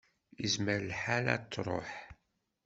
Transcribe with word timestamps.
Izmer 0.45 0.79
lḥal 0.91 1.25
ad 1.33 1.41
d-tṛuḥ. 1.43 1.91